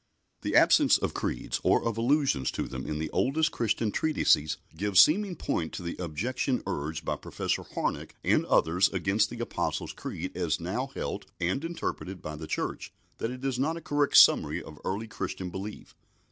The 0.41 0.55
absence 0.55 0.97
of 0.97 1.13
creeds 1.13 1.61
or 1.63 1.85
of 1.85 1.95
allusions 1.95 2.49
to 2.53 2.67
them 2.67 2.87
in 2.87 2.97
the 2.97 3.11
oldest 3.11 3.51
Christian 3.51 3.91
treatises 3.91 4.57
gives 4.75 4.99
seeming 4.99 5.35
point 5.35 5.73
to 5.73 5.83
the 5.83 5.95
objection 5.99 6.63
urged 6.65 7.05
by 7.05 7.17
Professor 7.17 7.61
Harnack 7.61 8.15
and 8.23 8.43
others 8.47 8.89
against 8.89 9.29
the 9.29 9.39
Apostles' 9.41 9.93
Creed 9.93 10.35
as 10.35 10.59
now 10.59 10.87
held 10.95 11.27
and 11.39 11.63
interpreted 11.63 12.19
by 12.19 12.35
the 12.35 12.47
Church, 12.47 12.91
that 13.19 13.29
it 13.29 13.45
is 13.45 13.59
not 13.59 13.77
a 13.77 13.79
correct 13.81 14.17
summary 14.17 14.59
of 14.63 14.79
early 14.83 15.07
Christian 15.07 15.51
belief. 15.51 15.93